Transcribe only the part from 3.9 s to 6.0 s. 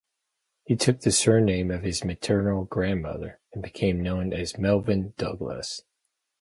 known as Melvyn Douglas.